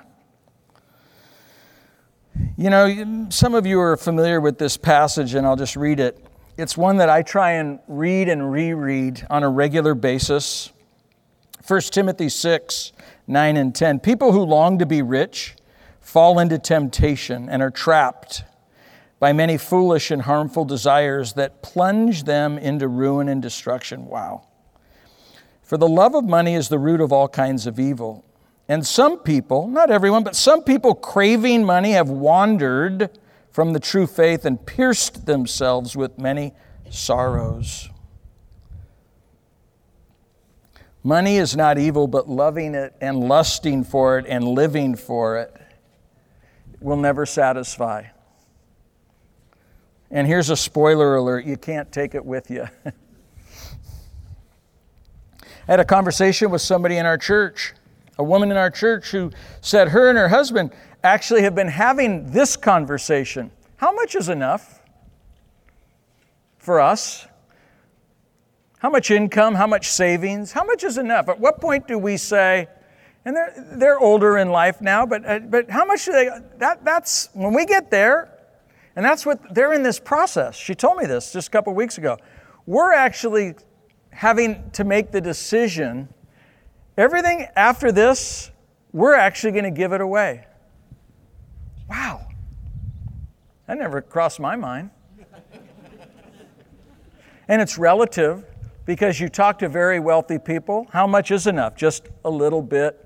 [2.57, 6.25] You know, some of you are familiar with this passage, and I'll just read it.
[6.57, 10.73] It's one that I try and read and reread on a regular basis.
[11.67, 12.93] 1 Timothy 6,
[13.27, 13.99] 9 and 10.
[13.99, 15.55] People who long to be rich
[15.99, 18.43] fall into temptation and are trapped
[19.19, 24.05] by many foolish and harmful desires that plunge them into ruin and destruction.
[24.05, 24.47] Wow.
[25.63, 28.23] For the love of money is the root of all kinds of evil.
[28.69, 33.09] And some people, not everyone, but some people craving money have wandered
[33.49, 36.53] from the true faith and pierced themselves with many
[36.89, 37.89] sorrows.
[41.03, 45.53] Money is not evil, but loving it and lusting for it and living for it
[46.79, 48.03] will never satisfy.
[50.09, 52.67] And here's a spoiler alert you can't take it with you.
[55.67, 57.73] I had a conversation with somebody in our church,
[58.17, 60.71] a woman in our church who said her and her husband
[61.03, 63.51] actually have been having this conversation.
[63.75, 64.81] How much is enough
[66.57, 67.27] for us?
[68.79, 69.55] How much income?
[69.55, 70.51] How much savings?
[70.51, 71.29] How much is enough?
[71.29, 72.67] At what point do we say,
[73.25, 76.85] and they're, they're older in life now, but, uh, but how much do they, that,
[76.85, 78.29] that's, when we get there,
[78.95, 80.55] and that's what, they're in this process.
[80.55, 82.17] She told me this just a couple weeks ago.
[82.65, 83.55] We're actually
[84.11, 86.09] having to make the decision
[86.97, 88.51] everything after this,
[88.91, 90.45] we're actually going to give it away.
[91.89, 92.27] Wow.
[93.67, 94.91] That never crossed my mind.
[97.47, 98.45] and it's relative
[98.87, 100.87] because you talk to very wealthy people.
[100.91, 101.75] How much is enough?
[101.75, 103.05] Just a little bit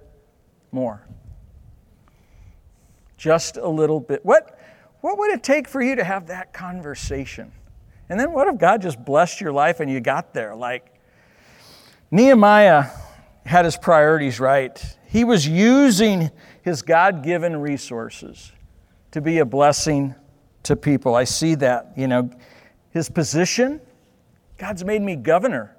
[0.72, 1.06] more.
[3.18, 4.24] Just a little bit.
[4.24, 4.60] What,
[5.02, 7.52] what would it take for you to have that conversation?
[8.10, 10.56] And then what if God just blessed your life and you got there?
[10.56, 10.94] Like,
[12.12, 12.86] Nehemiah
[13.46, 14.98] had his priorities right.
[15.08, 16.30] He was using
[16.62, 18.52] his God given resources
[19.12, 20.14] to be a blessing
[20.64, 21.16] to people.
[21.16, 22.30] I see that, you know.
[22.92, 23.82] His position,
[24.62, 25.76] God's made me governor.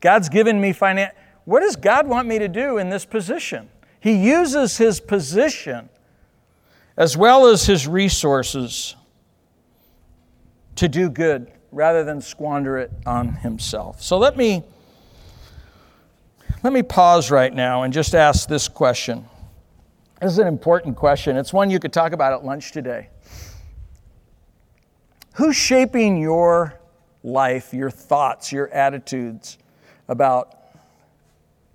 [0.00, 1.14] God's given me finance.
[1.44, 3.70] What does God want me to do in this position?
[4.00, 5.88] He uses his position
[6.96, 8.96] as well as his resources
[10.74, 14.02] to do good rather than squander it on himself.
[14.02, 14.64] So let me
[16.64, 19.26] let me pause right now and just ask this question.
[20.20, 21.36] This is an important question.
[21.36, 23.10] It's one you could talk about at lunch today.
[25.34, 26.77] Who's shaping your
[27.22, 29.58] life, your thoughts, your attitudes
[30.08, 30.54] about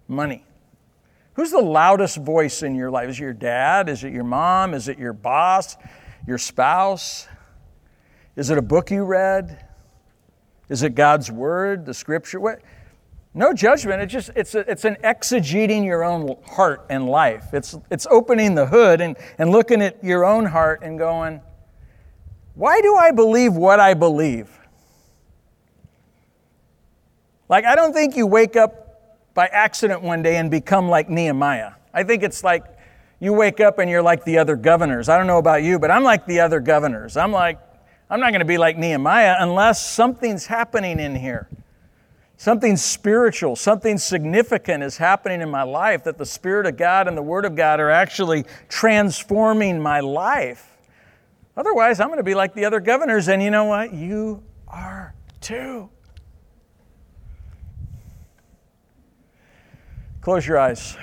[0.08, 0.44] money?
[1.34, 3.10] Who's the loudest voice in your life?
[3.10, 3.90] Is it your dad?
[3.90, 4.74] Is it your mom?
[4.74, 5.78] Is it your boss?
[6.28, 7.28] Your spouse?
[8.36, 9.66] Is it a book you read?
[10.70, 12.40] Is it God's word, the scripture?
[12.40, 12.62] What?
[13.34, 14.02] No judgment.
[14.02, 17.48] It's just it's, a, it's an exegeting your own heart and life.
[17.52, 21.42] It's, it's opening the hood and, and looking at your own heart and going,
[22.54, 24.50] why do I believe what I believe?
[27.54, 31.74] Like, I don't think you wake up by accident one day and become like Nehemiah.
[31.94, 32.64] I think it's like
[33.20, 35.08] you wake up and you're like the other governors.
[35.08, 37.16] I don't know about you, but I'm like the other governors.
[37.16, 37.60] I'm like,
[38.10, 41.48] I'm not going to be like Nehemiah unless something's happening in here.
[42.38, 47.16] Something spiritual, something significant is happening in my life that the Spirit of God and
[47.16, 50.76] the Word of God are actually transforming my life.
[51.56, 53.94] Otherwise, I'm going to be like the other governors, and you know what?
[53.94, 55.92] You are too.
[60.24, 60.96] Close your eyes.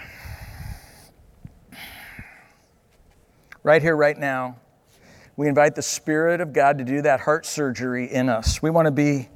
[3.62, 4.56] Right here, right now,
[5.36, 8.62] we invite the Spirit of God to do that heart surgery in us.
[8.62, 9.28] We want to be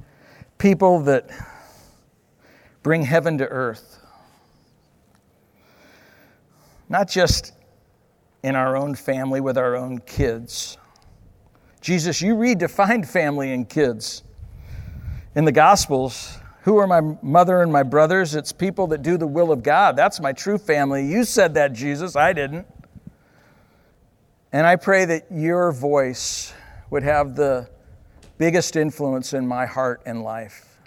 [0.57, 1.29] people that
[2.81, 3.99] bring heaven to earth.
[6.89, 7.53] Not just
[8.41, 10.79] in our own family with our own kids.
[11.79, 14.23] Jesus, you redefined family and kids.
[15.35, 18.33] In the Gospels, who are my mother and my brothers?
[18.33, 19.95] It's people that do the will of God.
[19.95, 21.05] That's my true family.
[21.05, 22.15] You said that, Jesus.
[22.15, 22.65] I didn't.
[24.51, 26.55] And I pray that your voice
[26.89, 27.69] would have the
[28.39, 30.79] biggest influence in my heart and life.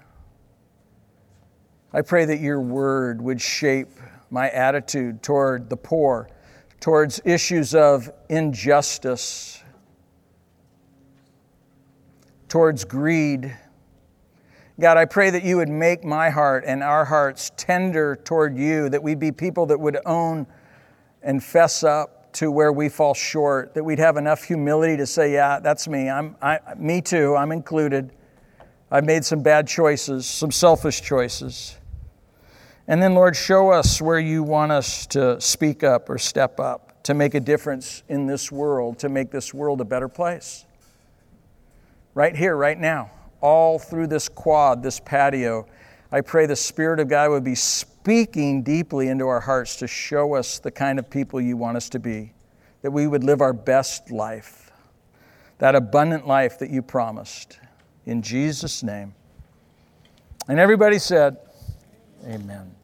[1.92, 3.90] I pray that your word would shape
[4.30, 6.28] my attitude toward the poor,
[6.80, 9.62] towards issues of injustice,
[12.48, 13.56] towards greed
[14.80, 18.88] God, I pray that you would make my heart and our hearts tender toward you,
[18.90, 20.46] that we'd be people that would own
[21.20, 25.32] and fess up to where we fall short, that we'd have enough humility to say,
[25.32, 26.08] Yeah, that's me.
[26.08, 27.34] I'm, I, me too.
[27.34, 28.12] I'm included.
[28.88, 31.76] I've made some bad choices, some selfish choices.
[32.86, 37.02] And then, Lord, show us where you want us to speak up or step up
[37.02, 40.64] to make a difference in this world, to make this world a better place.
[42.14, 43.10] Right here, right now,
[43.40, 45.66] all through this quad, this patio,
[46.10, 50.34] I pray the Spirit of God would be speaking deeply into our hearts to show
[50.34, 52.32] us the kind of people you want us to be,
[52.82, 54.72] that we would live our best life,
[55.58, 57.58] that abundant life that you promised.
[58.06, 59.14] In Jesus' name.
[60.48, 61.36] And everybody said,
[62.26, 62.77] Amen.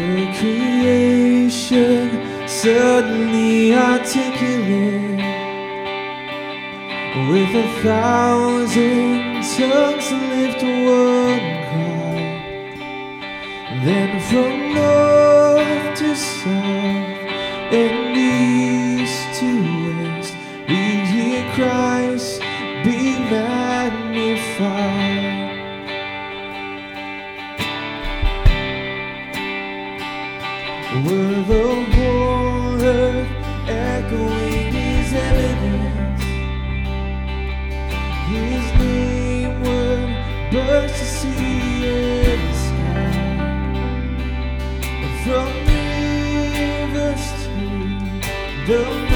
[0.00, 0.02] A
[0.38, 2.08] creation
[2.48, 5.20] suddenly articulate
[7.28, 12.22] with a thousand tongues to lift one cry.
[13.84, 17.18] Then from north to south
[17.80, 19.48] and east to
[19.84, 20.32] west,
[20.66, 20.82] we
[21.12, 22.40] hear Christ
[22.84, 23.00] be
[23.34, 24.99] magnified.
[48.70, 49.09] To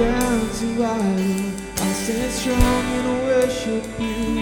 [0.00, 1.52] down to idol.
[1.76, 4.40] I'll stand strong and worship you.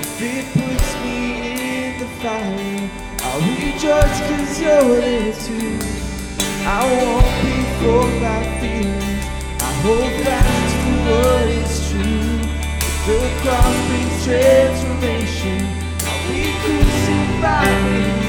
[0.00, 1.18] If it puts me
[1.54, 2.90] in the fire,
[3.26, 5.78] I'll rejoice cause you're there too.
[6.66, 9.24] I won't be fooled by feelings.
[9.62, 12.38] I hold fast to what is true.
[12.82, 15.58] If the cross brings transformation,
[16.08, 18.27] I'll be crucified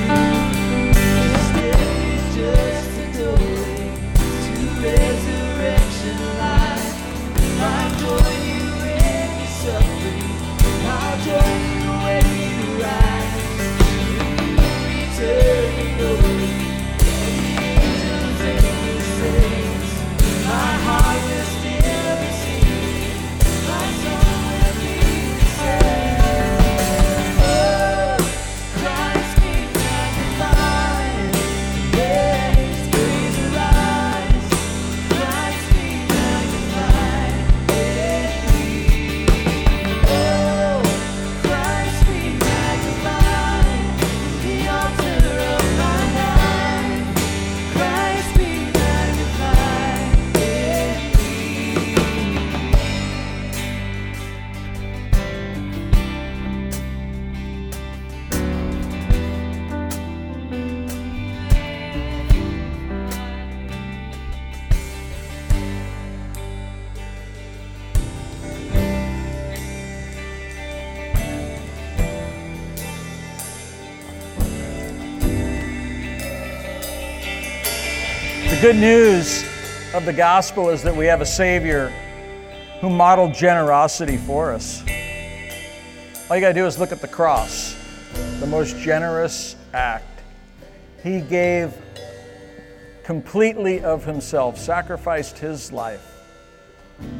[78.61, 79.45] good news
[79.93, 81.87] of the gospel is that we have a Savior
[82.81, 84.81] who modeled generosity for us.
[86.29, 87.73] All you got to do is look at the cross,
[88.41, 90.23] the most generous act.
[91.01, 91.73] He gave
[93.05, 96.21] completely of himself, sacrificed his life.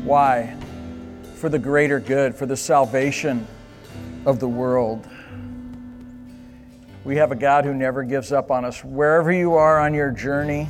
[0.04, 0.58] Why?
[1.36, 3.48] For the greater good, for the salvation
[4.26, 5.08] of the world.
[7.06, 8.84] We have a God who never gives up on us.
[8.84, 10.68] Wherever you are on your journey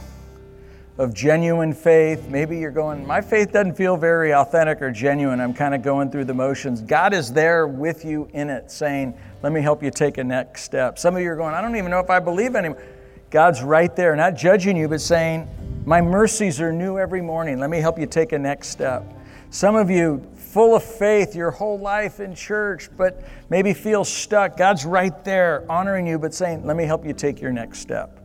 [1.00, 5.40] of genuine faith, maybe you're going, my faith doesn't feel very authentic or genuine.
[5.40, 6.82] I'm kind of going through the motions.
[6.82, 10.64] God is there with you in it, saying, let me help you take a next
[10.64, 11.00] step.
[11.00, 12.84] Some of you are going, I don't even know if I believe anymore.
[13.30, 15.48] God's right there, not judging you, but saying,
[15.86, 17.60] My mercies are new every morning.
[17.60, 19.04] Let me help you take a next step.
[19.52, 24.58] Some of you, full of faith your whole life in church, but maybe feel stuck.
[24.58, 28.20] God's right there, honoring you, but saying, Let me help you take your next step.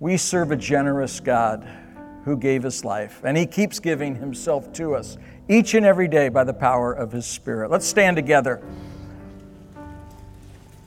[0.00, 1.68] We serve a generous God
[2.26, 5.16] who gave his life, and he keeps giving himself to us
[5.48, 7.70] each and every day by the power of his Spirit.
[7.70, 8.60] Let's stand together.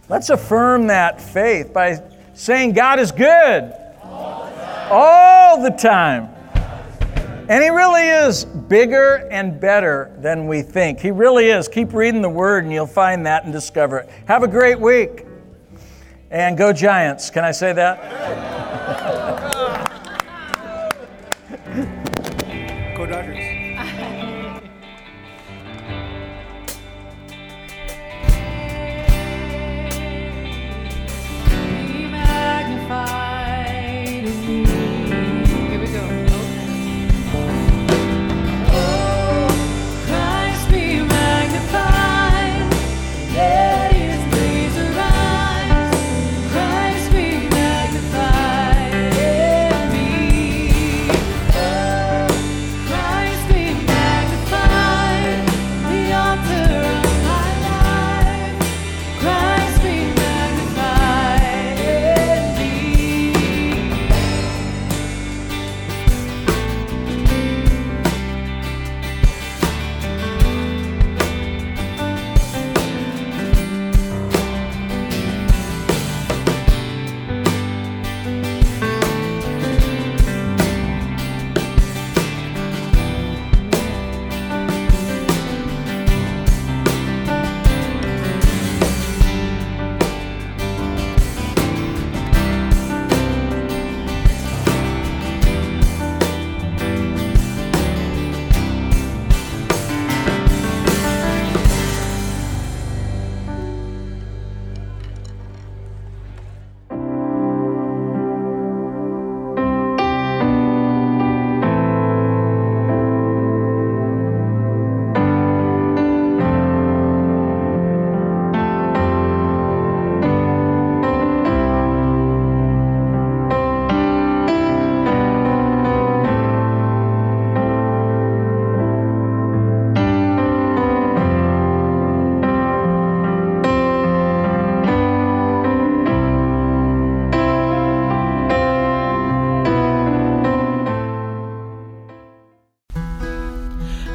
[0.09, 3.73] Let's affirm that faith by saying God is good
[4.03, 6.27] all the time.
[7.47, 10.99] And He really is bigger and better than we think.
[10.99, 11.67] He really is.
[11.69, 14.09] Keep reading the Word and you'll find that and discover it.
[14.27, 15.25] Have a great week.
[16.31, 17.29] And go Giants.
[17.29, 19.17] Can I say that?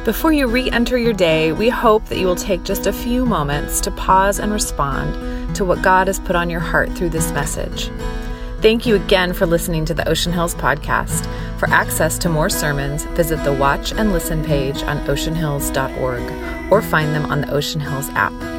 [0.05, 3.25] Before you re enter your day, we hope that you will take just a few
[3.25, 7.31] moments to pause and respond to what God has put on your heart through this
[7.31, 7.89] message.
[8.61, 11.25] Thank you again for listening to the Ocean Hills podcast.
[11.59, 17.15] For access to more sermons, visit the Watch and Listen page on oceanhills.org or find
[17.15, 18.54] them on the Ocean Hills app.